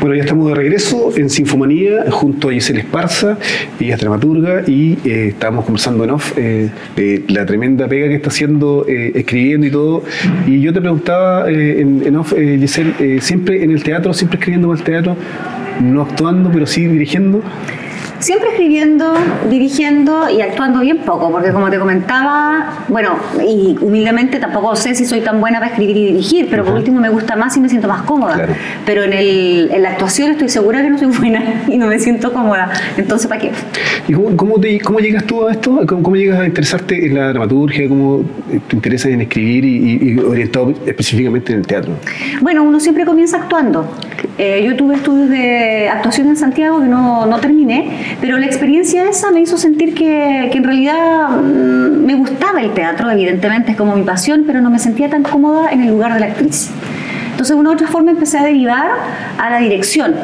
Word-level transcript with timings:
Bueno, 0.00 0.14
ya 0.14 0.22
estamos 0.22 0.48
de 0.48 0.54
regreso 0.54 1.12
en 1.16 1.28
Sinfomanía 1.28 2.04
junto 2.10 2.50
a 2.50 2.52
Giselle 2.52 2.80
Esparza, 2.80 3.36
ella 3.80 3.94
es 3.96 4.00
dramaturga 4.00 4.62
y 4.64 4.96
eh, 5.04 5.28
estábamos 5.30 5.64
conversando 5.64 6.04
en 6.04 6.10
off 6.10 6.34
eh, 6.36 6.70
de 6.94 7.24
la 7.26 7.44
tremenda 7.44 7.88
pega 7.88 8.06
que 8.06 8.14
está 8.14 8.28
haciendo 8.28 8.86
eh, 8.88 9.10
escribiendo 9.16 9.66
y 9.66 9.70
todo. 9.72 10.04
Y 10.46 10.60
yo 10.60 10.72
te 10.72 10.80
preguntaba 10.80 11.50
en, 11.50 12.06
en 12.06 12.14
off, 12.14 12.32
Giselle, 12.32 13.20
siempre 13.20 13.64
en 13.64 13.72
el 13.72 13.82
teatro, 13.82 14.14
siempre 14.14 14.38
escribiendo 14.38 14.68
para 14.68 14.78
el 14.78 14.84
teatro, 14.84 15.16
no 15.82 16.02
actuando, 16.02 16.50
pero 16.52 16.64
sí 16.66 16.86
dirigiendo. 16.86 17.42
Siempre 18.20 18.48
escribiendo, 18.50 19.14
dirigiendo 19.48 20.28
y 20.28 20.40
actuando 20.40 20.80
bien 20.80 20.98
poco, 20.98 21.30
porque 21.30 21.52
como 21.52 21.70
te 21.70 21.78
comentaba, 21.78 22.84
bueno, 22.88 23.10
y 23.46 23.76
humildemente 23.80 24.38
tampoco 24.38 24.74
sé 24.74 24.94
si 24.96 25.04
soy 25.06 25.20
tan 25.20 25.40
buena 25.40 25.60
para 25.60 25.70
escribir 25.70 25.96
y 25.96 26.06
dirigir, 26.06 26.48
pero 26.50 26.64
por 26.64 26.74
último 26.74 27.00
me 27.00 27.08
gusta 27.10 27.36
más 27.36 27.56
y 27.56 27.60
me 27.60 27.68
siento 27.68 27.86
más 27.86 28.02
cómoda. 28.02 28.34
Claro. 28.34 28.54
Pero 28.84 29.04
en, 29.04 29.12
el, 29.12 29.70
en 29.72 29.82
la 29.82 29.90
actuación 29.90 30.32
estoy 30.32 30.48
segura 30.48 30.82
que 30.82 30.90
no 30.90 30.98
soy 30.98 31.08
buena 31.16 31.62
y 31.68 31.78
no 31.78 31.86
me 31.86 31.98
siento 32.00 32.32
cómoda. 32.32 32.70
Entonces, 32.96 33.28
¿para 33.28 33.40
qué? 33.40 33.52
¿Y 34.08 34.12
cómo, 34.12 34.36
cómo, 34.36 34.60
te- 34.60 34.80
cómo 34.80 34.98
llegas 34.98 35.24
tú 35.24 35.46
a 35.46 35.52
esto? 35.52 35.80
¿Cómo, 35.86 36.02
cómo 36.02 36.16
llegas 36.16 36.40
a 36.40 36.46
interesarte 36.46 37.06
en 37.06 37.14
la 37.14 37.28
dramaturgia? 37.28 37.88
¿Cómo 37.88 38.22
te 38.68 38.74
interesas 38.76 39.12
en 39.12 39.20
escribir 39.20 39.64
y, 39.64 39.76
y- 39.76 40.10
y 40.14 40.18
orientado 40.18 40.72
específicamente 40.86 41.52
en 41.52 41.60
el 41.60 41.66
teatro? 41.66 41.92
Bueno, 42.40 42.64
uno 42.64 42.80
siempre 42.80 43.04
comienza 43.04 43.36
actuando. 43.36 43.88
Eh, 44.38 44.64
yo 44.64 44.76
tuve 44.76 44.94
estudios 44.96 45.28
de 45.30 45.88
actuación 45.88 46.28
en 46.28 46.36
Santiago 46.36 46.80
que 46.80 46.86
no, 46.86 47.26
no 47.26 47.38
terminé, 47.38 48.07
pero 48.20 48.38
la 48.38 48.46
experiencia 48.46 49.08
esa 49.08 49.30
me 49.30 49.40
hizo 49.40 49.58
sentir 49.58 49.94
que, 49.94 50.48
que 50.50 50.58
en 50.58 50.64
realidad 50.64 51.28
mm, 51.30 52.04
me 52.04 52.14
gustaba 52.14 52.60
el 52.60 52.72
teatro, 52.74 53.10
evidentemente 53.10 53.72
es 53.72 53.76
como 53.76 53.96
mi 53.96 54.02
pasión, 54.02 54.44
pero 54.46 54.60
no 54.60 54.70
me 54.70 54.78
sentía 54.78 55.08
tan 55.08 55.22
cómoda 55.22 55.70
en 55.70 55.82
el 55.82 55.88
lugar 55.88 56.14
de 56.14 56.20
la 56.20 56.26
actriz. 56.26 56.70
Entonces, 57.30 57.54
de 57.54 57.60
una 57.60 57.70
u 57.70 57.72
otra 57.74 57.86
forma 57.86 58.10
empecé 58.10 58.38
a 58.38 58.42
derivar 58.42 58.90
a 59.38 59.50
la 59.50 59.58
dirección. 59.58 60.14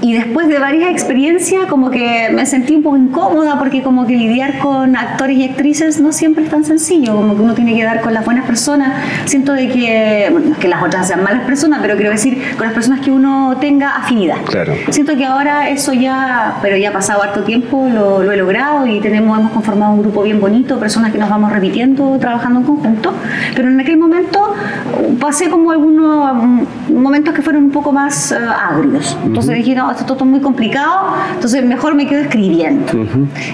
Y 0.00 0.14
después 0.14 0.48
de 0.48 0.58
varias 0.58 0.90
experiencias, 0.90 1.66
como 1.66 1.90
que 1.90 2.28
me 2.32 2.46
sentí 2.46 2.76
un 2.76 2.82
poco 2.82 2.96
incómoda 2.96 3.58
porque 3.58 3.82
como 3.82 4.06
que 4.06 4.14
lidiar 4.14 4.58
con 4.58 4.96
actores 4.96 5.36
y 5.38 5.44
actrices 5.44 6.00
no 6.00 6.12
siempre 6.12 6.44
es 6.44 6.50
tan 6.50 6.64
sencillo, 6.64 7.16
como 7.16 7.34
que 7.34 7.42
uno 7.42 7.54
tiene 7.54 7.74
que 7.74 7.82
dar 7.82 8.00
con 8.00 8.14
las 8.14 8.24
buenas 8.24 8.44
personas. 8.44 8.92
Siento 9.24 9.52
de 9.52 9.68
que, 9.68 10.28
bueno, 10.30 10.56
que 10.58 10.68
las 10.68 10.82
otras 10.82 11.08
sean 11.08 11.24
malas 11.24 11.44
personas, 11.44 11.80
pero 11.82 11.96
quiero 11.96 12.10
decir, 12.10 12.40
con 12.56 12.66
las 12.66 12.74
personas 12.74 13.00
que 13.00 13.10
uno 13.10 13.56
tenga 13.60 13.96
afinidad. 13.96 14.36
Claro. 14.46 14.74
Siento 14.90 15.16
que 15.16 15.24
ahora 15.24 15.68
eso 15.68 15.92
ya, 15.92 16.58
pero 16.62 16.76
ya 16.76 16.90
ha 16.90 16.92
pasado 16.92 17.22
harto 17.22 17.42
tiempo, 17.42 17.88
lo, 17.92 18.22
lo 18.22 18.32
he 18.32 18.36
logrado 18.36 18.86
y 18.86 19.00
tenemos, 19.00 19.38
hemos 19.38 19.52
conformado 19.52 19.94
un 19.94 20.02
grupo 20.02 20.22
bien 20.22 20.40
bonito, 20.40 20.78
personas 20.78 21.12
que 21.12 21.18
nos 21.18 21.28
vamos 21.28 21.52
repitiendo, 21.52 22.18
trabajando 22.18 22.60
en 22.60 22.66
conjunto. 22.66 23.12
Pero 23.54 23.68
en 23.68 23.80
aquel 23.80 23.96
momento 23.96 24.54
uh, 24.96 25.18
pasé 25.18 25.50
como 25.50 25.72
algunos 25.72 26.34
mm, 26.34 26.92
momentos 26.94 27.34
que 27.34 27.42
fueron 27.42 27.64
un 27.64 27.70
poco 27.70 27.92
más 27.92 28.32
eh, 28.32 28.36
agrios. 28.36 29.16
Entonces 29.24 29.56
dije, 29.56 29.74
no, 29.74 29.87
esto 29.90 30.02
es 30.02 30.06
todo 30.06 30.24
muy 30.24 30.40
complicado, 30.40 31.14
entonces 31.34 31.64
mejor 31.64 31.94
me 31.94 32.06
quedo 32.06 32.20
escribiendo. 32.20 32.92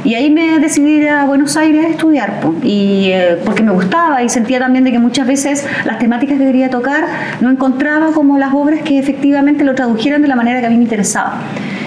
Y 0.04 0.14
ahí 0.14 0.30
me 0.30 0.58
decidí 0.58 0.98
ir 1.00 1.08
a 1.08 1.24
Buenos 1.24 1.56
Aires 1.56 1.84
a 1.84 1.88
estudiar, 1.88 2.40
po, 2.40 2.54
y, 2.62 3.10
eh, 3.10 3.38
porque 3.44 3.62
me 3.62 3.72
gustaba 3.72 4.22
y 4.22 4.28
sentía 4.28 4.58
también 4.58 4.84
de 4.84 4.92
que 4.92 4.98
muchas 4.98 5.26
veces 5.26 5.66
las 5.84 5.98
temáticas 5.98 6.38
que 6.38 6.44
quería 6.44 6.70
tocar 6.70 7.04
no 7.40 7.50
encontraba 7.50 8.12
como 8.12 8.38
las 8.38 8.52
obras 8.54 8.80
que 8.82 8.98
efectivamente 8.98 9.64
lo 9.64 9.74
tradujeran 9.74 10.22
de 10.22 10.28
la 10.28 10.36
manera 10.36 10.60
que 10.60 10.66
a 10.66 10.70
mí 10.70 10.76
me 10.76 10.84
interesaba. 10.84 11.34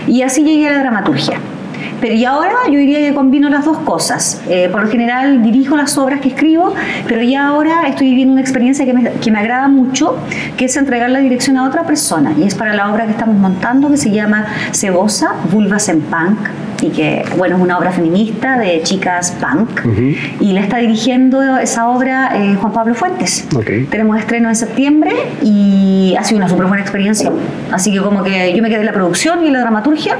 Y 0.07 0.21
así 0.21 0.43
llegué 0.43 0.67
a 0.67 0.71
la 0.71 0.79
dramaturgia. 0.79 1.37
Pero 2.01 2.13
y 2.15 2.25
ahora 2.25 2.53
yo 2.67 2.79
diría 2.79 2.99
que 2.99 3.13
combino 3.13 3.49
las 3.49 3.65
dos 3.65 3.77
cosas. 3.79 4.41
Eh, 4.49 4.69
por 4.71 4.83
lo 4.83 4.89
general 4.89 5.43
dirijo 5.43 5.75
las 5.75 5.97
obras 5.97 6.21
que 6.21 6.29
escribo, 6.29 6.73
pero 7.07 7.21
ya 7.21 7.47
ahora 7.47 7.87
estoy 7.87 8.09
viviendo 8.09 8.33
una 8.33 8.41
experiencia 8.41 8.85
que 8.85 8.93
me, 8.93 9.11
que 9.11 9.31
me 9.31 9.39
agrada 9.39 9.67
mucho, 9.67 10.17
que 10.57 10.65
es 10.65 10.77
entregar 10.77 11.09
la 11.09 11.19
dirección 11.19 11.57
a 11.57 11.67
otra 11.67 11.83
persona. 11.83 12.33
Y 12.37 12.43
es 12.43 12.55
para 12.55 12.73
la 12.73 12.91
obra 12.91 13.05
que 13.05 13.11
estamos 13.11 13.35
montando, 13.35 13.89
que 13.89 13.97
se 13.97 14.11
llama 14.11 14.45
Cebosa, 14.73 15.33
Vulvas 15.51 15.89
en 15.89 16.01
Punk, 16.01 16.37
y 16.81 16.89
que, 16.89 17.25
bueno, 17.37 17.55
es 17.57 17.61
una 17.61 17.77
obra 17.77 17.91
feminista 17.91 18.57
de 18.57 18.81
chicas 18.83 19.35
punk. 19.39 19.81
Y 20.39 20.53
la 20.53 20.61
está 20.61 20.77
dirigiendo 20.77 21.57
esa 21.57 21.89
obra 21.89 22.31
eh, 22.35 22.55
Juan 22.59 22.73
Pablo 22.73 22.95
Fuentes. 22.95 23.47
Ok. 23.55 23.89
Tenemos 23.89 24.17
estreno 24.19 24.49
en 24.49 24.55
septiembre 24.55 25.11
y 25.41 26.15
ha 26.17 26.23
sido 26.23 26.37
una 26.37 26.49
súper 26.49 26.67
buena 26.67 26.81
experiencia. 26.81 27.31
Así 27.71 27.91
que 27.91 27.99
como 27.99 28.23
que 28.23 28.53
yo 28.55 28.61
me 28.61 28.69
quedé 28.69 28.81
en 28.81 28.85
la 28.85 28.93
producción 28.93 29.43
y 29.43 29.47
en 29.47 29.53
la 29.53 29.61
dramaturgia 29.61 30.17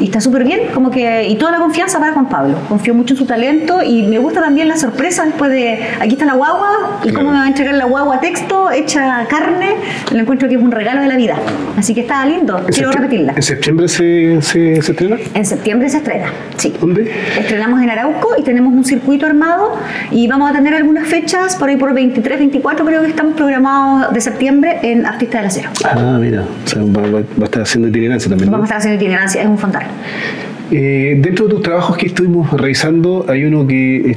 y 0.00 0.04
está 0.04 0.20
súper 0.20 0.44
bien, 0.44 0.60
como 0.74 0.90
que, 0.90 1.26
y 1.28 1.36
toda 1.36 1.52
la 1.52 1.58
confianza 1.58 1.98
para 1.98 2.12
Juan 2.12 2.28
Pablo. 2.28 2.56
Confío 2.68 2.94
mucho 2.94 3.14
en 3.14 3.18
su 3.18 3.26
talento 3.26 3.82
y 3.82 4.02
me 4.04 4.18
gusta 4.18 4.40
también 4.40 4.68
la 4.68 4.76
sorpresa 4.76 5.24
después 5.24 5.50
de, 5.50 5.78
aquí 6.00 6.12
está 6.12 6.24
la 6.24 6.34
guagua 6.34 7.00
y 7.04 7.12
cómo 7.12 7.30
me 7.30 7.38
va 7.38 7.44
a 7.44 7.48
entregar 7.48 7.74
la 7.74 7.84
guagua 7.84 8.20
texto, 8.20 8.70
hecha 8.70 9.26
carne, 9.28 9.74
lo 10.12 10.18
encuentro 10.18 10.48
que 10.48 10.54
es 10.56 10.60
un 10.62 10.70
regalo 10.72 11.00
de 11.02 11.08
la 11.08 11.16
vida. 11.16 11.36
Así 11.78 11.94
que 11.94 12.00
está 12.02 12.24
lindo, 12.26 12.58
¿En 12.58 12.64
quiero 12.66 12.90
repetirla. 12.92 13.32
¿En 13.36 13.42
septiembre 13.42 13.88
se, 13.88 14.40
se, 14.42 14.82
se 14.82 14.92
estrena? 14.92 15.16
En 15.34 15.44
septiembre 15.44 15.88
se 15.88 15.98
estrena, 15.98 16.26
sí. 16.56 16.74
¿Dónde? 16.80 17.10
Estrenamos 17.38 17.82
en 17.82 17.90
Arauco 17.90 18.30
y 18.38 18.42
tenemos 18.42 18.72
un 18.74 18.84
circuito 18.84 19.26
armado 19.26 19.76
y 20.10 20.26
vamos 20.28 20.50
a 20.50 20.52
tener 20.54 20.74
algunas 20.74 21.06
fechas, 21.08 21.56
por 21.56 21.68
ahí 21.68 21.76
por 21.76 21.92
23, 21.94 22.38
24 22.38 22.84
creo 22.86 23.02
que 23.02 23.08
estamos 23.08 23.34
programados 23.34 24.12
de 24.12 24.20
septiembre 24.20 24.78
en 24.82 25.06
Artista 25.06 25.38
del 25.38 25.46
Acero. 25.48 25.70
Ah, 25.84 26.18
mira, 26.20 26.42
o 26.64 26.68
sea, 26.68 26.82
va, 26.82 27.02
va- 27.02 27.10
va 27.20 27.42
a 27.42 27.44
estar 27.44 27.62
haciendo 27.62 27.88
itinerancia 27.88 28.28
también. 28.28 28.50
¿no? 28.50 28.52
Vamos 28.52 28.64
a 28.64 28.66
estar 28.66 28.78
haciendo 28.78 29.02
itinerancia, 29.02 29.42
es 29.42 29.48
un 29.48 29.58
Eh, 30.70 31.16
dentro 31.20 31.46
de 31.46 31.54
tus 31.54 31.62
trabajos 31.62 31.96
que 31.96 32.06
estuvimos 32.06 32.50
revisando, 32.52 33.26
hay 33.28 33.44
uno 33.44 33.66
que 33.66 34.12
eh, 34.12 34.16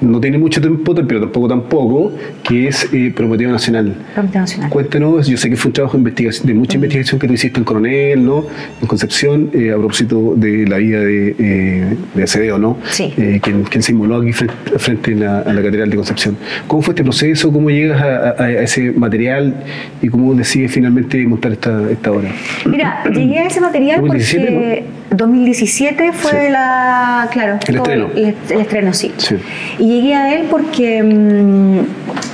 no 0.00 0.20
tiene 0.20 0.38
mucho 0.38 0.60
tiempo, 0.60 0.94
pero 0.94 1.18
tampoco 1.22 1.48
tampoco, 1.48 2.12
que 2.44 2.68
es 2.68 2.88
eh, 2.92 3.12
Prometeo 3.16 3.50
Nacional. 3.50 3.94
Comité 4.14 4.38
Nacional. 4.38 4.70
Cuéntanos, 4.70 5.26
yo 5.26 5.36
sé 5.36 5.50
que 5.50 5.56
fue 5.56 5.70
un 5.70 5.72
trabajo 5.72 5.96
de, 5.96 6.02
investigación, 6.02 6.46
de 6.46 6.54
mucha 6.54 6.76
investigación 6.76 7.18
que 7.18 7.26
tú 7.26 7.32
hiciste 7.32 7.58
en 7.58 7.64
Coronel, 7.64 8.24
¿no? 8.24 8.44
En 8.80 8.86
Concepción, 8.86 9.50
eh, 9.54 9.72
a 9.72 9.76
propósito 9.76 10.34
de 10.36 10.68
la 10.68 10.76
vida 10.76 11.00
de, 11.00 11.34
eh, 11.36 11.84
de 12.14 12.22
Acevedo, 12.22 12.58
¿no? 12.60 12.76
Sí. 12.90 13.12
Eh, 13.16 13.40
quien, 13.42 13.64
quien 13.64 13.82
se 13.82 13.90
inmoló 13.90 14.18
aquí 14.18 14.32
frente, 14.32 14.54
frente 14.78 15.14
a, 15.14 15.16
la, 15.16 15.38
a 15.40 15.52
la 15.52 15.62
Catedral 15.62 15.90
de 15.90 15.96
Concepción. 15.96 16.36
¿Cómo 16.68 16.82
fue 16.82 16.92
este 16.92 17.02
proceso? 17.02 17.50
¿Cómo 17.52 17.68
llegas 17.70 18.00
a, 18.00 18.28
a- 18.40 18.44
a 18.44 18.62
ese 18.62 18.92
material? 18.92 19.64
¿Y 20.00 20.08
cómo 20.10 20.32
decides 20.34 20.70
finalmente 20.70 21.26
montar 21.26 21.50
esta, 21.52 21.90
esta 21.90 22.12
obra? 22.12 22.30
Mira, 22.66 23.02
llegué 23.12 23.38
a 23.40 23.46
ese 23.48 23.60
material 23.60 24.00
2017, 24.00 24.46
porque 24.52 24.84
2017 25.10 26.12
fue 26.12 26.30
Sí. 26.30 26.52
la, 26.52 27.28
claro, 27.30 27.58
El 27.66 27.76
estreno. 27.76 28.08
El, 28.14 28.34
el 28.50 28.60
estreno, 28.60 28.92
sí. 28.92 29.12
Sí. 29.16 29.36
Y 29.78 29.86
llegué 29.86 30.14
a 30.14 30.34
él 30.34 30.46
porque 30.50 31.02
mm, 31.02 31.78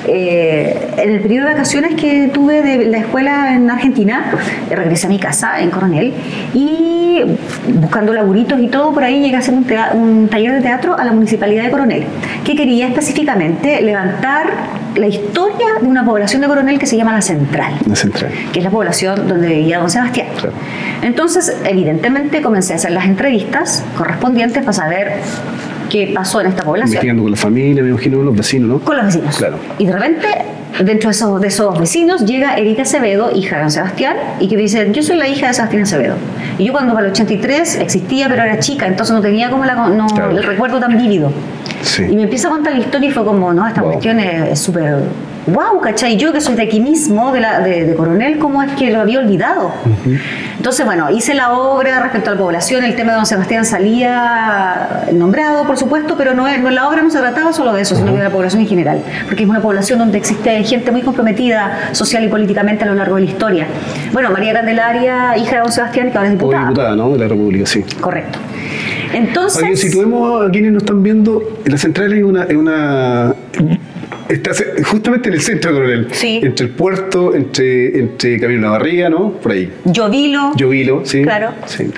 eh, 0.08 0.88
en 0.98 1.10
el 1.10 1.20
periodo 1.20 1.46
de 1.46 1.52
vacaciones 1.54 1.94
que 1.94 2.28
tuve 2.32 2.62
de 2.62 2.86
la 2.86 2.98
escuela 2.98 3.54
en 3.54 3.70
Argentina, 3.70 4.32
eh, 4.70 4.76
regresé 4.76 5.06
a 5.06 5.10
mi 5.10 5.18
casa 5.18 5.60
en 5.60 5.70
Coronel 5.70 6.12
y 6.52 7.20
buscando 7.80 8.12
laburitos 8.12 8.60
y 8.60 8.68
todo, 8.68 8.92
por 8.92 9.04
ahí 9.04 9.22
llegué 9.22 9.36
a 9.36 9.38
hacer 9.38 9.54
un 9.54 10.28
taller 10.28 10.52
de 10.52 10.60
teatro 10.60 10.98
a 10.98 11.04
la 11.04 11.12
Municipalidad 11.12 11.64
de 11.64 11.70
Coronel, 11.70 12.04
que 12.44 12.54
quería 12.56 12.88
específicamente 12.88 13.80
levantar 13.82 14.46
la 14.96 15.06
historia 15.06 15.66
de 15.80 15.86
una 15.86 16.04
población 16.04 16.42
de 16.42 16.48
Coronel 16.48 16.78
que 16.78 16.86
se 16.86 16.96
llama 16.96 17.12
La 17.12 17.22
Central 17.22 17.74
La 17.86 17.96
central. 17.96 18.30
que 18.52 18.58
es 18.60 18.64
la 18.64 18.70
población 18.70 19.28
donde 19.28 19.48
vivía 19.48 19.78
don 19.78 19.90
Sebastián. 19.90 20.28
Claro. 20.34 20.52
Entonces, 21.02 21.56
evidentemente, 21.64 22.42
comencé 22.42 22.72
a 22.72 22.76
hacer 22.76 22.92
las 22.92 23.04
entrevistas 23.06 23.84
correspondientes 23.96 24.62
para 24.62 24.72
saber 24.72 25.12
qué 25.90 26.12
pasó 26.14 26.40
en 26.40 26.48
esta 26.48 26.62
población. 26.62 26.88
Investigando 26.88 27.22
con 27.22 27.30
la 27.30 27.36
familia, 27.36 27.82
me 27.82 27.90
imagino, 27.90 28.22
los 28.22 28.36
vecinos, 28.36 28.68
¿no? 28.68 28.78
Con 28.80 28.96
los 28.96 29.06
vecinos. 29.06 29.36
Claro. 29.36 29.58
Y 29.78 29.86
de 29.86 29.92
repente, 29.92 30.28
dentro 30.82 31.08
de 31.10 31.12
esos, 31.14 31.40
de 31.40 31.48
esos 31.48 31.78
vecinos, 31.78 32.24
llega 32.24 32.54
Erika 32.56 32.82
Acevedo, 32.82 33.30
hija 33.34 33.62
de 33.62 33.70
Sebastián, 33.70 34.16
y 34.40 34.48
que 34.48 34.56
dice, 34.56 34.88
yo 34.92 35.02
soy 35.02 35.16
la 35.16 35.28
hija 35.28 35.48
de 35.48 35.54
Sebastián 35.54 35.82
Acevedo. 35.82 36.16
Y 36.58 36.64
yo 36.64 36.72
cuando 36.72 36.94
para 36.94 37.06
el 37.06 37.12
83 37.12 37.76
existía, 37.76 38.28
pero 38.28 38.42
era 38.42 38.58
chica, 38.58 38.86
entonces 38.86 39.14
no 39.14 39.20
tenía 39.22 39.50
como 39.50 39.64
la, 39.64 39.74
no, 39.88 40.06
Claro. 40.08 40.30
el 40.36 40.42
recuerdo 40.42 40.80
tan 40.80 40.96
vívido. 40.96 41.30
Sí. 41.82 42.04
Y 42.10 42.16
me 42.16 42.22
empieza 42.22 42.48
a 42.48 42.50
contar 42.52 42.72
la 42.72 42.80
historia 42.80 43.08
y 43.10 43.12
fue 43.12 43.24
como, 43.24 43.52
no, 43.52 43.66
esta 43.66 43.82
Wow. 43.82 43.90
cuestión 43.92 44.18
es 44.20 44.58
súper 44.58 44.96
wow, 45.46 45.78
¿cachai? 45.82 46.16
Yo 46.16 46.32
que 46.32 46.40
soy 46.40 46.54
de 46.54 46.62
aquí 46.62 46.80
mismo, 46.80 47.30
de, 47.32 47.40
la, 47.40 47.60
de, 47.60 47.84
de 47.84 47.94
Coronel, 47.94 48.38
¿cómo 48.38 48.62
es 48.62 48.72
que 48.72 48.90
lo 48.90 49.00
había 49.02 49.18
olvidado? 49.18 49.72
Entonces, 50.64 50.86
bueno, 50.86 51.10
hice 51.10 51.34
la 51.34 51.52
obra 51.52 52.00
respecto 52.00 52.30
a 52.30 52.32
la 52.36 52.40
población, 52.40 52.84
el 52.84 52.96
tema 52.96 53.12
de 53.12 53.16
don 53.16 53.26
Sebastián 53.26 53.66
salía 53.66 55.04
nombrado, 55.12 55.66
por 55.66 55.76
supuesto, 55.76 56.14
pero 56.16 56.32
no, 56.32 56.44
no 56.56 56.70
la 56.70 56.88
obra 56.88 57.02
no 57.02 57.10
se 57.10 57.18
trataba 57.18 57.52
solo 57.52 57.74
de 57.74 57.82
eso, 57.82 57.94
sino 57.94 58.12
que 58.12 58.16
de 58.16 58.24
la 58.24 58.30
población 58.30 58.62
en 58.62 58.68
general, 58.68 59.02
porque 59.26 59.42
es 59.42 59.48
una 59.50 59.60
población 59.60 59.98
donde 59.98 60.16
existe 60.16 60.64
gente 60.64 60.90
muy 60.90 61.02
comprometida 61.02 61.90
social 61.92 62.24
y 62.24 62.28
políticamente 62.28 62.84
a 62.84 62.86
lo 62.86 62.94
largo 62.94 63.16
de 63.16 63.24
la 63.24 63.30
historia. 63.30 63.66
Bueno, 64.14 64.30
María 64.30 64.54
Candelaria, 64.54 65.36
hija 65.36 65.56
de 65.56 65.58
don 65.58 65.70
Sebastián, 65.70 66.10
que 66.10 66.16
ahora 66.16 66.30
es 66.30 66.34
O 66.36 66.38
diputada. 66.38 66.62
diputada, 66.62 66.96
¿no? 66.96 67.10
De 67.10 67.18
la 67.18 67.28
República, 67.28 67.66
sí. 67.66 67.84
Correcto. 68.00 68.38
Entonces... 69.12 69.62
Oye, 69.62 69.76
situemos 69.76 70.48
a 70.48 70.50
quienes 70.50 70.72
nos 70.72 70.84
están 70.84 71.02
viendo, 71.02 71.42
la 71.66 71.76
central 71.76 72.10
es 72.14 72.24
una, 72.24 72.44
es 72.44 72.56
una 72.56 73.34
Estás 74.28 74.64
justamente 74.86 75.28
en 75.28 75.34
el 75.34 75.40
centro 75.40 75.72
Coronel. 75.72 76.08
Sí. 76.12 76.40
Entre 76.42 76.66
el 76.66 76.72
puerto, 76.72 77.34
entre, 77.34 77.98
entre 77.98 78.40
Camino 78.40 78.62
La 78.62 78.70
Barriga, 78.70 79.10
¿no? 79.10 79.32
Por 79.32 79.52
ahí. 79.52 79.70
Llovilo. 79.84 80.52
Llovilo, 80.56 81.02
sí. 81.04 81.22
Claro. 81.22 81.50
Sí. 81.66 81.90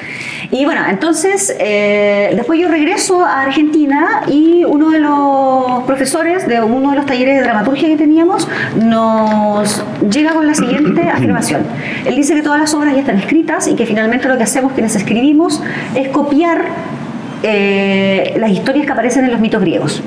Y 0.50 0.64
bueno, 0.64 0.82
entonces 0.88 1.54
eh, 1.58 2.32
después 2.34 2.58
yo 2.60 2.68
regreso 2.68 3.24
a 3.24 3.42
Argentina 3.42 4.22
y 4.28 4.64
uno 4.64 4.90
de 4.90 5.00
los 5.00 5.84
profesores 5.84 6.46
de 6.46 6.60
uno 6.60 6.90
de 6.90 6.96
los 6.96 7.06
talleres 7.06 7.36
de 7.36 7.42
dramaturgia 7.42 7.88
que 7.88 7.96
teníamos 7.96 8.48
nos 8.76 9.84
llega 10.10 10.32
con 10.32 10.46
la 10.46 10.54
siguiente 10.54 11.02
afirmación. 11.12 11.62
Él 12.04 12.16
dice 12.16 12.34
que 12.34 12.42
todas 12.42 12.60
las 12.60 12.74
obras 12.74 12.94
ya 12.94 13.00
están 13.00 13.18
escritas 13.18 13.68
y 13.68 13.74
que 13.74 13.86
finalmente 13.86 14.28
lo 14.28 14.36
que 14.36 14.44
hacemos 14.44 14.72
quienes 14.72 14.94
escribimos 14.96 15.62
es 15.94 16.08
copiar 16.08 16.64
eh, 17.42 18.34
las 18.38 18.50
historias 18.50 18.86
que 18.86 18.92
aparecen 18.92 19.24
en 19.24 19.32
los 19.32 19.40
mitos 19.40 19.60
griegos. 19.60 20.02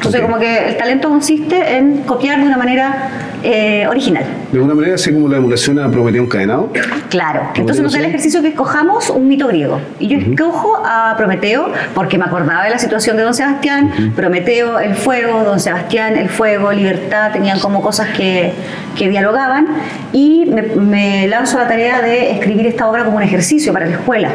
Entonces, 0.00 0.22
como 0.22 0.38
que 0.38 0.68
el 0.70 0.76
talento 0.78 1.10
consiste 1.10 1.76
en 1.76 2.04
copiar 2.04 2.40
de 2.40 2.46
una 2.46 2.56
manera 2.56 3.10
eh, 3.42 3.86
original. 3.88 4.24
De 4.52 4.58
alguna 4.58 4.74
manera, 4.74 4.94
así 4.94 5.12
como 5.12 5.28
la 5.28 5.36
emulación 5.38 5.78
a 5.78 5.90
Prometeo 5.90 6.22
encadenado. 6.24 6.70
Claro. 7.08 7.40
¿Cómo 7.40 7.52
Entonces 7.56 7.82
nos 7.82 7.92
da 7.92 7.98
el 8.00 8.04
ejercicio 8.06 8.42
que 8.42 8.48
escojamos 8.48 9.10
un 9.10 9.28
mito 9.28 9.46
griego. 9.48 9.80
Y 9.98 10.08
yo 10.08 10.18
escojo 10.18 10.80
a 10.84 11.14
Prometeo 11.16 11.72
porque 11.94 12.18
me 12.18 12.24
acordaba 12.24 12.64
de 12.64 12.70
la 12.70 12.78
situación 12.78 13.16
de 13.16 13.22
Don 13.22 13.34
Sebastián. 13.34 14.12
Prometeo, 14.16 14.78
el 14.80 14.94
fuego, 14.94 15.42
Don 15.44 15.60
Sebastián, 15.60 16.16
el 16.16 16.28
fuego, 16.28 16.72
libertad, 16.72 17.32
tenían 17.32 17.58
como 17.60 17.80
cosas 17.82 18.08
que, 18.16 18.52
que 18.96 19.08
dialogaban. 19.08 19.66
Y 20.12 20.46
me, 20.46 20.62
me 20.62 21.28
lanzo 21.28 21.58
a 21.58 21.62
la 21.62 21.68
tarea 21.68 22.02
de 22.02 22.32
escribir 22.32 22.66
esta 22.66 22.88
obra 22.88 23.04
como 23.04 23.16
un 23.18 23.22
ejercicio 23.22 23.72
para 23.72 23.86
la 23.86 23.92
escuela. 23.92 24.30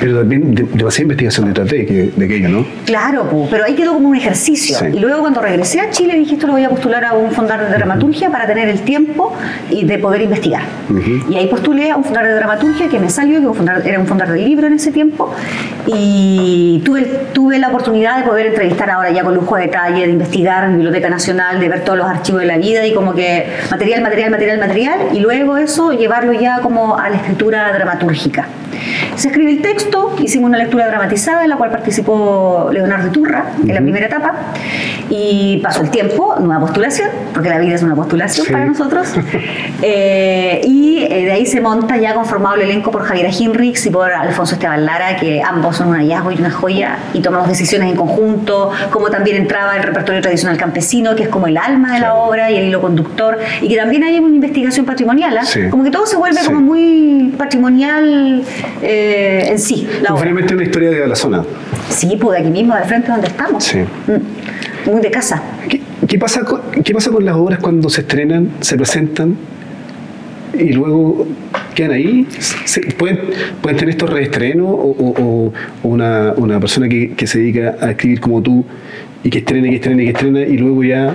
Pero 0.00 0.18
también 0.20 0.54
de- 0.54 0.64
demasiada 0.64 1.02
investigación 1.02 1.46
detrás 1.48 1.68
de, 1.70 2.12
de 2.14 2.24
aquello, 2.24 2.48
¿no? 2.48 2.66
Claro, 2.84 3.28
pero 3.50 3.64
ahí 3.64 3.74
quedó 3.74 3.94
como 3.94 4.08
un 4.08 4.16
ejercicio. 4.16 4.76
Sí. 4.78 4.86
Y 4.92 4.98
luego 5.00 5.20
cuando 5.20 5.40
regresé 5.40 5.80
a 5.80 5.90
Chile 5.90 6.14
dije, 6.14 6.34
esto 6.34 6.46
lo 6.46 6.52
voy 6.54 6.64
a 6.64 6.68
postular 6.68 7.04
a 7.04 7.12
un 7.14 7.30
fondar 7.32 7.68
de 7.68 7.74
dramaturgia 7.74 8.30
para 8.30 8.43
tener 8.46 8.68
el 8.68 8.80
tiempo 8.82 9.32
y 9.70 9.84
de 9.84 9.98
poder 9.98 10.22
investigar. 10.22 10.62
Ujú. 10.90 11.30
Y 11.30 11.36
ahí 11.36 11.46
postulé 11.46 11.90
a 11.90 11.96
un 11.96 12.04
fondar 12.04 12.26
de 12.26 12.34
dramaturgia 12.34 12.88
que 12.88 12.98
me 12.98 13.10
salió, 13.10 13.40
que 13.40 13.46
un 13.46 13.68
era 13.84 13.98
un 13.98 14.06
fondar 14.06 14.30
del 14.30 14.44
libro 14.44 14.66
en 14.66 14.74
ese 14.74 14.92
tiempo. 14.92 15.32
Y 15.86 16.82
tuve, 16.84 17.02
tuve 17.32 17.58
la 17.58 17.68
oportunidad 17.68 18.18
de 18.18 18.24
poder 18.24 18.46
entrevistar 18.46 18.90
ahora 18.90 19.10
ya 19.10 19.22
con 19.22 19.34
lujo 19.34 19.56
de 19.56 19.62
detalle, 19.62 20.06
de 20.06 20.12
investigar 20.12 20.64
en 20.64 20.74
Biblioteca 20.74 21.10
Nacional, 21.10 21.60
de 21.60 21.68
ver 21.68 21.84
todos 21.84 21.98
los 21.98 22.06
archivos 22.06 22.40
de 22.40 22.46
la 22.46 22.58
vida 22.58 22.86
y 22.86 22.94
como 22.94 23.14
que 23.14 23.46
material, 23.70 24.02
material, 24.02 24.30
material, 24.30 24.58
material. 24.58 24.98
Y 25.12 25.20
luego 25.20 25.56
eso 25.56 25.92
llevarlo 25.92 26.32
ya 26.32 26.60
como 26.60 26.96
a 26.96 27.10
la 27.10 27.16
escritura 27.16 27.72
dramatúrgica. 27.72 28.46
Se 29.16 29.28
escribe 29.28 29.50
el 29.52 29.62
texto, 29.62 30.14
hicimos 30.22 30.48
una 30.48 30.58
lectura 30.58 30.86
dramatizada 30.86 31.42
en 31.44 31.50
la 31.50 31.56
cual 31.56 31.70
participó 31.70 32.70
Leonardo 32.72 33.10
Turra 33.10 33.46
en 33.66 33.74
la 33.74 33.80
primera 33.80 34.06
etapa 34.06 34.34
y 35.10 35.58
pasó 35.62 35.82
el 35.82 35.90
tiempo, 35.90 36.34
nueva 36.40 36.60
postulación, 36.60 37.08
porque 37.32 37.48
la 37.48 37.58
vida 37.58 37.74
es 37.74 37.82
una 37.82 37.94
postulación 37.94 38.46
Sí. 38.46 38.52
para 38.52 38.64
nosotros. 38.66 39.14
Eh, 39.86 40.62
y 40.64 41.02
eh, 41.10 41.24
de 41.26 41.32
ahí 41.32 41.44
se 41.44 41.60
monta 41.60 41.98
ya 41.98 42.14
conformado 42.14 42.54
el 42.56 42.62
elenco 42.62 42.90
por 42.90 43.02
Javiera 43.04 43.28
Hinrichs 43.28 43.84
y 43.84 43.90
por 43.90 44.10
Alfonso 44.10 44.54
Esteban 44.54 44.86
Lara, 44.86 45.16
que 45.16 45.42
ambos 45.42 45.76
son 45.76 45.88
un 45.88 45.96
hallazgo 45.96 46.32
y 46.32 46.36
una 46.38 46.50
joya 46.50 46.96
y 47.12 47.20
tomamos 47.20 47.48
decisiones 47.48 47.90
en 47.90 47.96
conjunto, 47.96 48.70
como 48.90 49.10
también 49.10 49.36
entraba 49.36 49.76
el 49.76 49.82
repertorio 49.82 50.22
tradicional 50.22 50.56
campesino, 50.56 51.14
que 51.14 51.24
es 51.24 51.28
como 51.28 51.48
el 51.48 51.58
alma 51.58 51.92
de 51.94 52.00
la 52.00 52.14
obra 52.14 52.50
y 52.50 52.56
el 52.56 52.68
hilo 52.68 52.80
conductor, 52.80 53.38
y 53.60 53.68
que 53.68 53.76
también 53.76 54.04
hay 54.04 54.18
una 54.20 54.34
investigación 54.36 54.86
patrimonial. 54.86 55.38
Sí. 55.44 55.68
como 55.70 55.84
que 55.84 55.90
todo 55.90 56.06
se 56.06 56.16
vuelve 56.16 56.40
Sí. 56.40 56.46
como 56.46 56.60
muy 56.60 57.34
patrimonial 57.36 58.42
eh, 58.82 59.46
en 59.50 59.58
sí, 59.58 59.86
la 60.02 60.10
obra. 60.10 60.22
Finalmente 60.22 60.54
una 60.54 60.62
historia 60.64 60.90
de 60.90 61.06
la 61.06 61.16
zona. 61.16 61.42
Sí, 61.90 62.16
pues 62.20 62.38
de 62.38 62.48
aquí 62.48 62.52
mismo, 62.52 62.74
de 62.76 62.82
frente 62.84 63.08
donde 63.10 63.26
estamos. 63.28 63.64
Sí. 63.64 63.78
Mm, 63.78 64.90
Muy 64.90 65.00
de 65.00 65.10
casa. 65.10 65.42
¿Qué, 65.68 65.80
qué 66.06 66.18
pasa 66.18 66.40
con, 66.44 66.60
¿Qué 66.82 66.92
pasa 66.92 67.10
con 67.10 67.24
las 67.24 67.36
obras 67.36 67.58
cuando 67.60 67.88
se 67.88 68.02
estrenan, 68.02 68.50
se 68.60 68.76
presentan 68.76 69.36
y 70.58 70.72
luego 70.72 71.26
quedan 71.74 71.92
ahí? 71.92 72.26
¿Pueden, 72.98 73.18
pueden 73.62 73.76
tener 73.78 73.90
estos 73.94 74.10
reestrenos 74.10 74.66
o, 74.68 74.72
o- 74.98 75.14
o- 75.22 75.52
una, 75.88 76.32
una 76.36 76.60
persona 76.60 76.88
que, 76.88 77.12
que 77.14 77.26
se 77.26 77.38
dedica 77.38 77.76
a 77.80 77.90
escribir 77.90 78.20
como 78.20 78.40
tú 78.42 78.64
y 79.22 79.30
que 79.30 79.38
estrena 79.38 79.68
que 79.68 79.76
estrena 79.76 80.02
que 80.02 80.10
estrena 80.10 80.40
y 80.42 80.56
luego 80.58 80.84
ya 80.84 81.14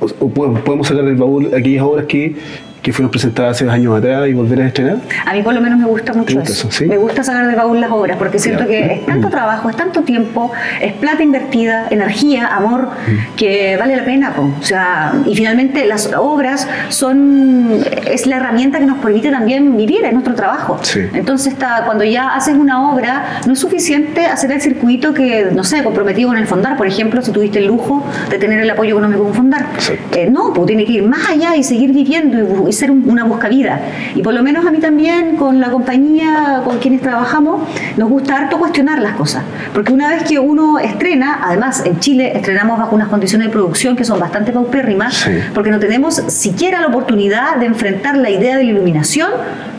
o, 0.00 0.28
podemos 0.28 0.86
sacar 0.86 1.04
del 1.04 1.16
baúl 1.16 1.48
aquellas 1.54 1.82
obras 1.82 2.04
que, 2.06 2.36
que 2.86 2.92
fueron 2.92 3.10
presentadas 3.10 3.56
hace 3.56 3.68
años 3.68 3.98
atrás 3.98 4.28
y 4.28 4.32
volver 4.32 4.62
a 4.62 4.66
estrenar? 4.68 4.98
A 5.26 5.32
mí 5.34 5.42
por 5.42 5.52
lo 5.54 5.60
menos 5.60 5.76
me 5.76 5.86
gusta 5.86 6.12
mucho 6.12 6.36
gusta 6.36 6.52
eso. 6.52 6.68
eso, 6.68 6.78
sí? 6.78 6.84
Me 6.86 6.96
gusta 6.96 7.24
sacar 7.24 7.44
del 7.44 7.56
baúl 7.56 7.80
las 7.80 7.90
obras 7.90 8.16
porque 8.16 8.38
siento 8.38 8.62
Ya. 8.62 8.68
que 8.68 8.92
es 8.94 9.06
tanto 9.06 9.28
trabajo, 9.28 9.68
es 9.68 9.74
tanto 9.74 10.02
tiempo, 10.02 10.52
es 10.80 10.92
plata 10.92 11.20
invertida, 11.24 11.88
energía, 11.90 12.46
amor, 12.46 12.82
Mm. 13.08 13.34
que 13.36 13.76
vale 13.76 13.96
la 13.96 14.04
pena. 14.04 14.32
po. 14.34 14.42
O 14.60 14.62
sea, 14.62 15.14
y 15.26 15.34
finalmente 15.34 15.84
las 15.84 16.12
obras 16.16 16.68
son 16.88 17.70
es 18.06 18.26
la 18.26 18.36
herramienta 18.36 18.78
que 18.78 18.86
nos 18.86 18.98
permite 18.98 19.30
también 19.32 19.76
vivir 19.76 20.04
en 20.04 20.12
nuestro 20.14 20.34
trabajo. 20.34 20.78
Sí. 20.82 21.00
Entonces 21.12 21.52
está, 21.54 21.82
cuando 21.86 22.04
ya 22.04 22.34
haces 22.36 22.54
una 22.54 22.92
obra, 22.92 23.40
no 23.46 23.52
es 23.54 23.58
suficiente 23.58 24.26
hacer 24.26 24.52
el 24.52 24.60
circuito 24.60 25.12
que, 25.12 25.48
no 25.52 25.64
sé, 25.64 25.82
comprometido 25.82 26.28
con 26.28 26.38
el 26.38 26.46
fondar, 26.46 26.76
por 26.76 26.86
ejemplo, 26.86 27.20
si 27.22 27.32
tuviste 27.32 27.58
el 27.58 27.66
lujo 27.66 28.04
de 28.30 28.38
tener 28.38 28.60
el 28.60 28.70
apoyo 28.70 28.92
económico 28.92 29.22
de 29.22 29.28
un 29.30 29.34
fondar. 29.34 29.66
Eh, 30.12 30.28
no, 30.30 30.52
pues 30.52 30.66
tiene 30.68 30.84
que 30.84 30.92
ir 30.92 31.02
más 31.02 31.28
allá 31.28 31.56
y 31.56 31.62
seguir 31.64 31.92
viviendo 31.92 32.66
y, 32.66 32.70
y 32.70 32.72
ser 32.76 32.90
un- 32.90 33.08
una 33.08 33.24
buscavida. 33.24 33.80
Y 34.14 34.22
por 34.22 34.34
lo 34.34 34.42
menos 34.42 34.64
a 34.66 34.70
mí 34.70 34.78
también, 34.78 35.36
con 35.36 35.60
la 35.60 35.70
compañía 35.70 36.62
con 36.64 36.78
quienes 36.78 37.00
trabajamos, 37.00 37.62
nos 37.96 38.08
gusta 38.08 38.36
harto 38.36 38.58
cuestionar 38.58 39.00
las 39.00 39.14
cosas. 39.16 39.42
Porque 39.74 39.92
una 39.92 40.08
vez 40.08 40.22
que 40.24 40.38
uno 40.38 40.78
estrena, 40.78 41.40
además 41.42 41.82
en 41.84 41.98
Chile 42.00 42.32
estrenamos 42.34 42.78
bajo 42.78 42.94
unas 42.94 43.08
condiciones 43.08 43.48
de 43.48 43.52
producción 43.52 43.96
que 43.96 44.04
son 44.04 44.20
bastante 44.20 44.52
paupérrimas, 44.52 45.14
Sí. 45.14 45.30
porque 45.54 45.70
no 45.70 45.78
tenemos 45.78 46.14
siquiera 46.28 46.80
la 46.80 46.86
oportunidad 46.88 47.56
de 47.56 47.66
enfrentar 47.66 48.16
la 48.16 48.30
idea 48.30 48.56
de 48.56 48.64
la 48.64 48.70
iluminación 48.70 49.30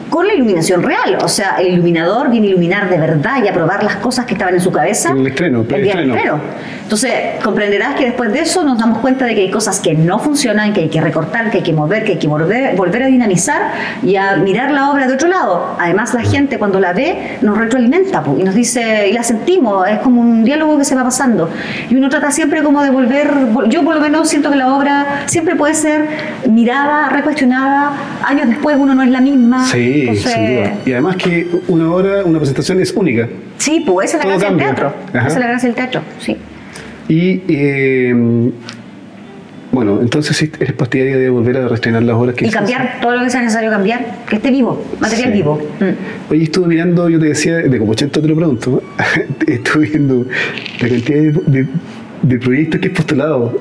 con 0.09 0.27
la 0.27 0.33
iluminación 0.33 0.83
real. 0.83 1.17
O 1.21 1.27
sea, 1.27 1.55
el 1.59 1.73
iluminador 1.73 2.29
viene 2.29 2.47
a 2.47 2.49
iluminar 2.51 2.89
de 2.89 2.97
verdad 2.97 3.43
y 3.43 3.47
a 3.47 3.53
probar 3.53 3.83
las 3.83 3.97
cosas 3.97 4.25
que 4.25 4.33
estaban 4.33 4.53
en 4.53 4.61
su 4.61 4.71
cabeza. 4.71 5.11
En 5.11 5.19
el 5.19 5.27
estreno, 5.27 5.61
el 5.61 5.67
día 5.67 5.95
del 5.95 6.11
preestreno. 6.11 6.15
estreno. 6.15 6.41
Entonces, 6.83 7.11
comprenderás 7.43 7.95
que 7.95 8.05
después 8.05 8.31
de 8.31 8.39
eso 8.39 8.63
nos 8.63 8.79
damos 8.79 8.99
cuenta 8.99 9.25
de 9.25 9.35
que 9.35 9.41
hay 9.41 9.51
cosas 9.51 9.81
que 9.81 9.93
no 9.93 10.19
funcionan, 10.19 10.71
que 10.71 10.81
hay 10.81 10.89
que 10.89 11.01
recortar, 11.01 11.51
que 11.51 11.57
hay 11.57 11.63
que 11.63 11.73
mover, 11.73 12.05
que 12.05 12.13
hay 12.13 12.17
que 12.17 12.27
volver, 12.27 12.75
volver 12.77 13.03
a 13.03 13.07
dinamizar 13.07 13.73
y 14.01 14.15
a 14.15 14.37
mirar 14.37 14.71
la 14.71 14.89
obra 14.89 15.05
de 15.07 15.13
otro 15.13 15.27
lado. 15.27 15.75
Además, 15.79 16.13
la 16.13 16.21
gente 16.21 16.57
cuando 16.57 16.79
la 16.79 16.93
ve 16.93 17.39
nos 17.41 17.57
retroalimenta 17.57 18.23
y 18.37 18.43
nos 18.43 18.55
dice, 18.55 19.09
y 19.09 19.13
la 19.13 19.23
sentimos, 19.23 19.87
es 19.87 19.99
como 19.99 20.21
un 20.21 20.45
diálogo 20.45 20.77
que 20.77 20.85
se 20.85 20.95
va 20.95 21.03
pasando. 21.03 21.49
Y 21.89 21.95
uno 21.95 22.07
trata 22.07 22.31
siempre 22.31 22.63
como 22.63 22.81
de 22.81 22.89
volver, 22.89 23.31
yo 23.67 23.83
por 23.83 23.95
lo 23.95 24.01
menos 24.01 24.29
siento 24.29 24.49
que 24.49 24.55
la 24.55 24.73
obra 24.73 25.23
siempre 25.25 25.55
puede 25.55 25.73
ser 25.73 26.07
mirada, 26.49 27.09
recuestionada, 27.09 27.91
años 28.23 28.47
después 28.47 28.77
uno 28.79 28.95
no 28.95 29.03
es 29.03 29.09
la 29.09 29.19
misma. 29.19 29.65
Sí, 29.65 29.96
Entonces, 30.01 30.31
sin 30.31 30.47
duda. 30.55 30.73
Y 30.85 30.91
además 30.91 31.15
que 31.17 31.47
una 31.67 31.91
obra, 31.93 32.23
una 32.25 32.39
presentación 32.39 32.79
es 32.81 32.91
única. 32.93 33.27
Sí, 33.57 33.83
pues 33.85 34.09
esa 34.09 34.17
es 34.19 34.23
la 34.25 34.29
gracia 34.31 34.49
del 34.49 34.57
teatro. 34.57 34.93
Esa 35.13 35.27
es 35.27 35.37
la 35.39 35.47
gracia 35.47 35.67
del 35.69 35.75
teatro, 35.75 36.01
sí. 36.19 36.37
Y 37.09 37.41
eh, 37.47 38.51
bueno, 39.71 39.99
entonces 40.01 40.35
sí 40.35 40.49
eres 40.59 40.73
partidaria 40.73 41.17
de 41.17 41.29
volver 41.29 41.57
a 41.57 41.67
reestrenar 41.67 42.01
las 42.03 42.15
obras 42.15 42.35
que 42.35 42.45
Y 42.45 42.47
hiciste. 42.47 42.57
cambiar 42.57 42.99
todo 43.01 43.15
lo 43.15 43.23
que 43.23 43.29
sea 43.29 43.41
necesario 43.41 43.69
cambiar, 43.69 44.05
que 44.27 44.37
esté 44.37 44.49
vivo, 44.49 44.83
material 44.99 45.27
Sí. 45.31 45.33
vivo. 45.37 45.61
Mm. 45.79 46.31
Oye, 46.31 46.43
estuve 46.43 46.67
mirando, 46.67 47.09
yo 47.09 47.19
te 47.19 47.25
decía, 47.27 47.55
de 47.57 47.77
como 47.77 47.91
80 47.91 48.21
te 48.21 48.27
lo 48.27 48.35
pregunto, 48.35 48.81
estuve 49.47 49.87
viendo 49.89 50.25
la 50.81 50.87
cantidad 50.89 51.19
de, 51.19 51.31
de- 51.61 51.67
de 52.23 52.39
proyectos 52.39 52.79
que 52.81 52.87
he 52.87 52.89
postulado. 52.89 53.55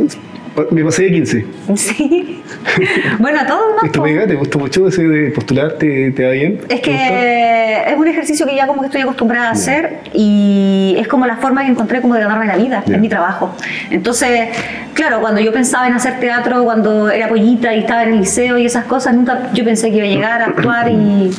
Me 0.70 0.84
pasé 0.84 1.04
de 1.04 1.12
15. 1.12 1.46
Sí. 1.76 2.42
bueno, 3.18 3.40
a 3.40 3.46
todos 3.46 3.74
más. 3.74 3.84
¿Esto 3.84 4.02
pega? 4.02 4.26
¿Te 4.26 4.34
gusta 4.34 4.58
mucho 4.58 4.88
ese 4.88 5.06
de 5.06 5.30
postular? 5.30 5.72
¿Te, 5.72 6.10
va 6.10 6.30
bien? 6.30 6.60
Es 6.68 6.80
que 6.80 7.84
es 7.86 7.96
un 7.96 8.08
ejercicio 8.08 8.46
que 8.46 8.56
ya 8.56 8.66
como 8.66 8.80
que 8.80 8.86
estoy 8.86 9.02
acostumbrada 9.02 9.48
a 9.48 9.52
hacer 9.52 9.98
y 10.14 10.96
es 10.98 11.08
como 11.08 11.26
la 11.26 11.36
forma 11.36 11.64
que 11.64 11.70
encontré 11.70 12.00
como 12.00 12.14
de 12.14 12.20
ganarme 12.20 12.46
la 12.46 12.56
vida, 12.56 12.82
es 12.86 12.98
mi 12.98 13.08
trabajo. 13.08 13.54
Entonces, 13.90 14.48
claro, 14.94 15.20
cuando 15.20 15.40
yo 15.40 15.52
pensaba 15.52 15.86
en 15.86 15.94
hacer 15.94 16.20
teatro, 16.20 16.64
cuando 16.64 17.10
era 17.10 17.28
pollita 17.28 17.74
y 17.74 17.80
estaba 17.80 18.04
en 18.04 18.14
el 18.14 18.18
liceo 18.20 18.58
y 18.58 18.66
esas 18.66 18.84
cosas, 18.84 19.14
nunca 19.14 19.50
yo 19.52 19.64
pensé 19.64 19.90
que 19.90 19.96
iba 19.96 20.06
a 20.06 20.08
llegar 20.08 20.42
a 20.42 20.46
actuar 20.46 20.88
y 20.90 21.30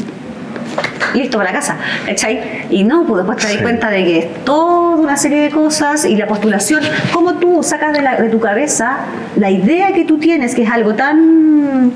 listo 1.18 1.38
para 1.38 1.52
la 1.52 1.58
casa, 1.60 1.78
¿cachai? 2.06 2.66
Y 2.70 2.84
no, 2.84 3.06
pues 3.06 3.20
después 3.24 3.38
te 3.38 3.44
das 3.48 3.54
Sí. 3.58 3.62
cuenta 3.62 3.90
de 3.90 4.04
que 4.06 4.20
es 4.20 4.44
toda 4.44 4.96
una 4.98 5.18
serie 5.18 5.42
de 5.42 5.50
cosas 5.50 6.06
y 6.06 6.16
la 6.16 6.28
postulación, 6.28 6.82
cómo 7.14 7.34
tú 7.36 7.62
sacas 7.64 7.94
de, 7.94 8.02
la- 8.02 8.16
de 8.16 8.30
tu 8.30 8.40
cabeza 8.40 8.98
la 9.36 9.50
idea 9.52 9.94
que 9.94 10.04
tú 10.06 10.18
tienes, 10.18 10.56
que 10.56 10.64
es 10.64 10.70
algo 10.72 10.94
tan 10.96 11.92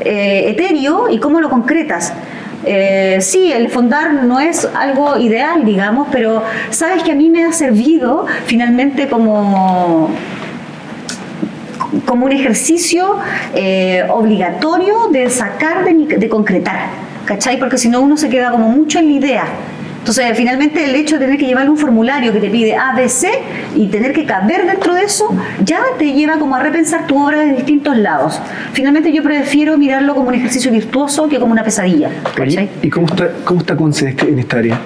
eh, 0.00 0.44
etéreo, 0.50 1.10
y 1.10 1.18
cómo 1.18 1.40
lo 1.40 1.50
concretas. 1.50 2.12
Eh, 2.64 3.18
sí, 3.20 3.52
el 3.52 3.68
fondar 3.70 4.12
no 4.12 4.38
es 4.40 4.68
algo 4.74 5.16
ideal, 5.18 5.64
digamos, 5.64 6.08
pero 6.12 6.42
sabes 6.70 7.02
que 7.02 7.12
a 7.12 7.14
mí 7.14 7.30
me 7.30 7.44
ha 7.44 7.52
servido 7.52 8.26
finalmente 8.46 9.08
como 9.08 10.10
como 12.06 12.26
un 12.26 12.32
ejercicio 12.32 13.16
eh, 13.54 14.04
obligatorio 14.10 15.08
de 15.10 15.28
sacar, 15.30 15.84
de, 15.84 15.94
mi- 15.94 16.06
de 16.06 16.28
concretar, 16.28 16.78
¿cachai? 17.30 17.60
Porque 17.60 17.78
si 17.78 17.88
no 17.88 18.00
uno 18.00 18.16
se 18.16 18.28
queda 18.28 18.50
como 18.50 18.68
mucho 18.68 18.98
en 18.98 19.06
la 19.06 19.12
idea 19.12 19.44
Entonces, 20.00 20.36
finalmente 20.36 20.84
el 20.84 20.96
hecho 20.96 21.16
de 21.16 21.26
tener 21.26 21.38
que 21.38 21.46
llevar 21.46 21.70
un 21.70 21.76
formulario 21.76 22.32
que 22.32 22.40
te 22.40 22.50
pide 22.50 22.74
A, 22.74 22.92
B, 22.96 23.08
C 23.08 23.28
y 23.76 23.86
tener 23.86 24.12
que 24.12 24.24
caber 24.24 24.66
dentro 24.66 24.94
de 24.94 25.04
eso, 25.04 25.28
ya 25.64 25.80
te 25.96 26.12
lleva 26.12 26.40
como 26.40 26.56
a 26.56 26.60
repensar 26.60 27.06
tu 27.06 27.24
obra 27.24 27.38
de 27.38 27.52
distintos 27.52 27.96
lados. 27.96 28.40
Finalmente 28.72 29.12
yo 29.12 29.22
prefiero 29.22 29.78
mirarlo 29.78 30.16
como 30.16 30.30
un 30.30 30.34
ejercicio 30.34 30.72
virtuoso 30.72 31.28
que 31.28 31.38
como 31.38 31.52
una 31.52 31.62
pesadilla. 31.62 32.10
¿Y 32.82 32.90
cómo 32.90 33.06
está, 33.06 33.30
cómo 33.44 33.60
está 33.60 33.76
Conce 33.76 34.16
en 34.26 34.38
esta 34.40 34.58
área? 34.58 34.80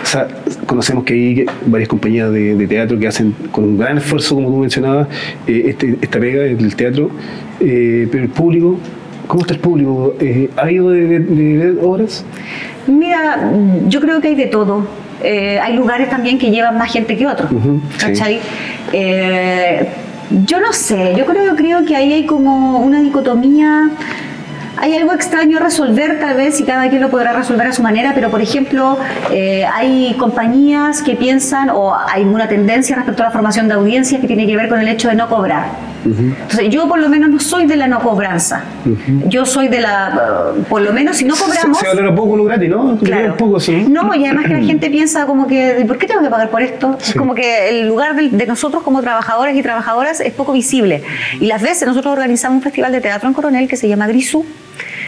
O 0.00 0.06
sea, 0.06 0.28
conocemos 0.66 1.02
que 1.02 1.14
hay 1.14 1.46
varias 1.66 1.88
compañías 1.88 2.32
de, 2.32 2.66
teatro 2.68 2.96
que 2.96 3.08
hacen 3.08 3.34
con 3.50 3.64
un 3.64 3.76
gran 3.76 3.98
esfuerzo, 3.98 4.36
como 4.36 4.50
tú 4.50 4.58
mencionabas, 4.58 5.08
eh, 5.48 5.64
este, 5.66 5.98
esta 6.00 6.20
pega 6.20 6.42
del 6.42 6.76
teatro, 6.76 7.10
eh, 7.58 8.06
pero 8.08 8.22
el 8.22 8.30
público, 8.30 8.78
¿cómo 9.28 9.42
está 9.42 9.54
el 9.54 9.60
público? 9.60 10.14
Eh, 10.18 10.50
¿Ha 10.56 10.70
ido 10.70 10.90
de, 10.90 11.18
ver 11.18 11.78
obras? 11.82 12.24
Mira, 12.86 13.52
yo 13.86 14.00
creo 14.00 14.20
que 14.20 14.28
hay 14.28 14.34
de 14.34 14.46
todo. 14.46 14.86
hay 15.22 15.76
lugares 15.76 16.10
también 16.10 16.38
que 16.38 16.50
llevan 16.50 16.76
más 16.76 16.92
gente 16.92 17.16
que 17.16 17.26
otros. 17.26 17.50
yo 20.46 20.60
no 20.60 20.72
sé, 20.72 21.14
yo 21.16 21.24
creo, 21.24 21.54
creo 21.54 21.84
que 21.84 21.94
ahí 21.94 22.12
hay 22.12 22.26
como 22.26 22.80
una 22.80 23.00
dicotomía 23.00 23.90
hay 24.80 24.94
algo 24.94 25.12
extraño 25.12 25.58
a 25.58 25.60
resolver 25.60 26.20
tal 26.20 26.36
vez 26.36 26.60
y 26.60 26.64
cada 26.64 26.88
quien 26.88 27.02
lo 27.02 27.10
podrá 27.10 27.32
resolver 27.32 27.66
a 27.66 27.72
su 27.72 27.82
manera, 27.82 28.12
pero 28.14 28.30
por 28.30 28.40
ejemplo 28.40 28.96
eh, 29.32 29.64
hay 29.64 30.14
compañías 30.18 31.02
que 31.02 31.16
piensan 31.16 31.70
o 31.70 31.94
hay 31.94 32.22
una 32.22 32.48
tendencia 32.48 32.94
respecto 32.94 33.22
a 33.24 33.26
la 33.26 33.32
formación 33.32 33.66
de 33.66 33.74
audiencias 33.74 34.20
que 34.20 34.26
tiene 34.28 34.46
que 34.46 34.56
ver 34.56 34.68
con 34.68 34.78
el 34.78 34.88
hecho 34.88 35.08
de 35.08 35.16
no 35.16 35.28
cobrar. 35.28 35.87
Entonces 36.04 36.70
yo 36.70 36.88
por 36.88 36.98
lo 36.98 37.08
menos 37.08 37.30
no 37.30 37.40
soy 37.40 37.66
de 37.66 37.76
la 37.76 37.88
no 37.88 38.00
cobranza. 38.00 38.64
Yo 39.26 39.44
soy 39.44 39.68
de 39.68 39.80
la, 39.80 40.52
por 40.68 40.80
lo 40.80 40.92
menos 40.92 41.16
si 41.16 41.24
no 41.24 41.34
cobramos... 41.36 41.78
Se, 41.78 41.86
se 41.86 42.12
poco 42.12 42.36
lo 42.36 42.44
gratis, 42.44 42.68
¿no? 42.68 42.96
Claro. 42.98 43.36
Poco, 43.36 43.60
sí. 43.60 43.84
No, 43.88 44.14
y 44.14 44.24
además 44.24 44.46
que 44.46 44.54
la 44.54 44.60
gente 44.66 44.90
piensa 44.90 45.26
como 45.26 45.46
que, 45.46 45.84
¿por 45.86 45.98
qué 45.98 46.06
tengo 46.06 46.22
que 46.22 46.30
pagar 46.30 46.50
por 46.50 46.62
esto? 46.62 46.96
Es 47.00 47.14
como 47.14 47.34
que 47.34 47.68
el 47.68 47.88
lugar 47.88 48.14
de, 48.14 48.28
de, 48.30 48.46
nosotros 48.46 48.82
como 48.82 49.02
trabajadores 49.02 49.56
y 49.56 49.62
trabajadoras 49.62 50.20
es 50.20 50.32
poco 50.32 50.52
visible. 50.52 51.02
Y 51.40 51.46
las 51.46 51.62
veces 51.62 51.86
nosotros 51.86 52.12
organizamos 52.12 52.56
un 52.56 52.62
festival 52.62 52.92
de 52.92 53.00
teatro 53.00 53.28
en 53.28 53.34
Coronel 53.34 53.68
que 53.68 53.76
se 53.76 53.88
llama 53.88 54.06
Grisú, 54.06 54.44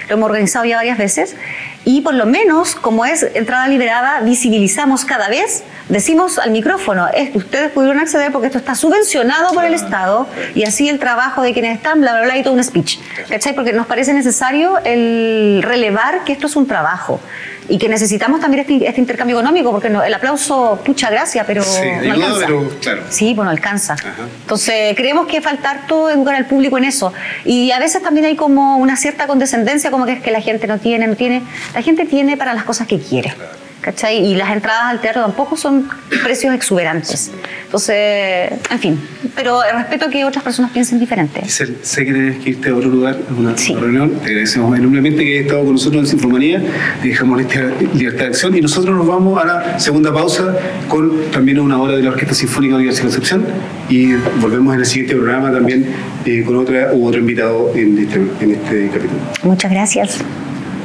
lo 0.09 0.17
hemos 0.17 0.27
organizado 0.27 0.65
ya 0.65 0.77
varias 0.77 0.99
veces, 0.99 1.37
y 1.85 2.01
por 2.03 2.15
lo 2.15 2.27
menos, 2.27 2.75
como 2.75 3.05
es 3.05 3.27
entrada 3.35 3.69
liberada, 3.69 4.21
visibilizamos 4.21 5.05
cada 5.05 5.29
vez, 5.29 5.63
decimos 5.91 6.39
al 6.39 6.51
micrófono, 6.51 7.09
es, 7.13 7.35
ustedes 7.35 7.71
pudieron 7.71 7.99
acceder 7.99 8.33
porque 8.33 8.47
esto 8.47 8.59
está 8.59 8.75
subvencionado 8.75 9.53
por 9.53 9.65
el 9.65 9.75
Estado, 9.75 10.27
y 10.55 10.65
así 10.65 10.89
el 10.89 10.99
trabajo 10.99 11.43
de 11.43 11.53
quienes 11.53 11.77
están, 11.77 12.01
bla, 12.01 12.13
bla, 12.13 12.23
bla, 12.23 12.39
y 12.39 12.43
todo 12.43 12.55
un 12.55 12.65
speech. 12.65 12.99
¿Cachai? 13.29 13.55
Porque 13.55 13.73
nos 13.73 13.87
parece 13.87 14.15
necesario 14.15 14.79
el 14.85 15.63
relevar 15.63 16.25
que 16.25 16.33
esto 16.33 16.47
es 16.47 16.57
un 16.57 16.67
trabajo 16.67 17.21
y 17.69 17.79
que 17.79 17.89
necesitamos 17.89 18.41
también 18.41 18.63
este, 18.63 18.87
este 18.89 19.01
intercambio 19.01 19.37
económico, 19.39 19.71
porque 19.71 19.89
el 19.89 20.15
aplauso, 20.15 20.81
pucha 20.85 21.09
gracia, 21.09 21.45
pero 21.47 21.63
sí, 21.63 21.87
no 22.05 22.15
alcanza. 22.15 22.47
Pero, 22.47 22.69
claro. 22.81 23.03
Sí, 23.09 23.33
bueno, 23.35 23.51
alcanza. 23.51 23.97
Entonces, 24.43 24.95
creemos 24.97 25.29
que 25.29 25.41
faltar 25.41 25.87
todo 25.87 26.11
educar 26.11 26.35
al 26.35 26.47
público 26.47 26.79
en 26.79 26.85
eso. 26.85 27.13
Y 27.45 27.71
a 27.71 27.79
veces 27.79 28.03
también 28.03 28.27
hay 28.27 28.35
como 28.35 28.79
una 28.79 28.97
cierta 28.97 29.29
condescendencia, 29.29 29.91
como 29.93 30.05
que 30.05 30.13
es 30.13 30.23
que 30.23 30.33
la 30.33 30.41
gente 30.41 30.67
no 30.67 30.79
tiene, 30.79 31.07
no 31.07 31.15
tiene. 31.15 31.43
La 31.73 31.83
gente 31.83 32.07
tiene 32.07 32.37
para 32.37 32.55
las 32.55 32.65
cosas 32.65 32.89
que 32.89 32.99
quiere. 32.99 33.35
¿Cachai? 33.81 34.25
Y 34.27 34.35
las 34.35 34.51
entradas 34.51 34.85
al 34.85 35.01
teatro 35.01 35.23
tampoco 35.23 35.57
son 35.57 35.89
precios 36.23 36.55
exuberantes. 36.55 37.31
Entonces, 37.65 38.53
en 38.71 38.79
fin, 38.79 39.01
pero 39.35 39.61
respeto 39.73 40.09
que 40.11 40.25
otras 40.25 40.45
personas 40.45 40.71
piensen 40.73 40.99
diferente. 40.99 41.49
sé 41.49 41.67
que 42.05 42.13
tienes 42.13 42.43
que 42.43 42.51
irte 42.51 42.71
a 42.71 42.75
otro 42.75 42.89
lugar, 42.89 43.17
a 43.29 43.33
una 43.33 43.55
reunión. 43.55 44.19
Te 44.21 44.31
agradecemos 44.31 44.77
enormemente 44.77 45.25
que 45.25 45.31
hayas 45.35 45.47
estado 45.47 45.65
con 45.65 45.73
nosotros 45.73 46.03
en 46.03 46.07
Sinfomanía. 46.07 46.63
Dejamos 47.03 47.41
esta 47.41 47.61
libertad 47.95 48.25
de 48.25 48.27
acción 48.27 48.57
y 48.57 48.61
nosotros 48.61 48.97
nos 48.97 49.07
vamos 49.07 49.43
a 49.43 49.47
la 49.47 49.81
segunda 49.81 50.13
pausa 50.13 50.57
con 50.89 51.31
también 51.31 51.59
una 51.61 51.79
hora 51.81 51.97
de 51.97 52.03
la 52.03 52.11
Orquesta 52.11 52.35
Sinfónica 52.35 52.73
de 52.73 52.77
Universidad 52.77 53.09
de 53.09 53.15
Concepción 53.15 53.47
y 53.89 54.15
volvemos 54.41 54.75
en 54.75 54.81
el 54.81 54.87
siguiente 54.87 55.15
programa 55.15 55.53
también 55.53 55.87
eh, 56.25 56.43
con 56.45 56.57
otra 56.57 56.93
u 56.93 57.07
otro 57.07 57.21
invitado 57.21 57.73
en 57.75 57.99
este, 57.99 58.17
en 58.17 58.51
este 58.53 58.89
capítulo. 58.89 59.21
Muchas 59.43 59.71
gracias. 59.71 60.19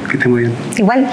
Que 0.08 0.16
esté 0.16 0.28
muy 0.28 0.42
bien. 0.42 0.52
Igual. 0.76 1.06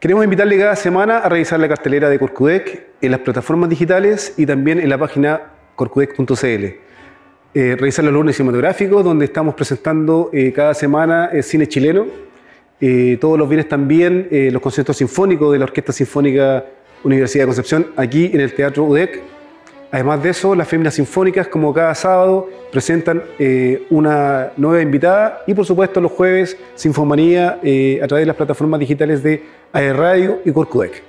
Queremos 0.00 0.22
invitarle 0.22 0.56
cada 0.56 0.76
semana 0.76 1.18
a 1.18 1.28
revisar 1.28 1.58
la 1.58 1.66
cartelera 1.66 2.08
de 2.08 2.20
Corcudec 2.20 2.86
en 3.00 3.10
las 3.10 3.18
plataformas 3.18 3.68
digitales 3.68 4.32
y 4.36 4.46
también 4.46 4.78
en 4.78 4.88
la 4.88 4.96
página 4.96 5.50
corcudec.cl. 5.74 6.64
Eh, 7.54 7.76
revisar 7.76 8.04
los 8.04 8.14
lunes 8.14 8.36
cinematográficos, 8.36 9.02
donde 9.02 9.24
estamos 9.24 9.56
presentando 9.56 10.30
eh, 10.32 10.52
cada 10.52 10.72
semana 10.74 11.30
el 11.32 11.42
cine 11.42 11.66
chileno. 11.66 12.06
Eh, 12.80 13.18
todos 13.20 13.36
los 13.36 13.48
viernes 13.48 13.68
también 13.68 14.28
los 14.30 14.62
conciertos 14.62 14.96
sinfónicos 14.98 15.50
de 15.52 15.58
la 15.58 15.64
Orquesta 15.64 15.92
Sinfónica 15.92 16.64
Universidad 17.02 17.42
de 17.42 17.46
Concepción, 17.46 17.86
aquí 17.96 18.30
en 18.32 18.40
el 18.40 18.54
Teatro 18.54 18.84
UDEC. 18.84 19.20
Además 19.90 20.22
de 20.22 20.30
eso, 20.30 20.54
las 20.54 20.68
féminas 20.68 20.94
sinfónicas, 20.94 21.48
como 21.48 21.72
cada 21.72 21.94
sábado, 21.94 22.48
presentan 22.70 23.22
una 23.88 24.52
nueva 24.56 24.82
invitada 24.82 25.42
y, 25.46 25.54
por 25.54 25.64
supuesto, 25.64 26.00
los 26.00 26.12
jueves, 26.12 26.56
Sinfomanía 26.74 27.52
a 27.54 28.06
través 28.06 28.22
de 28.22 28.26
las 28.26 28.36
plataformas 28.36 28.80
digitales 28.80 29.22
de 29.22 29.42
a 29.72 29.80
Radio 29.92 30.40
y 30.44 30.52
Corcudec. 30.52 31.02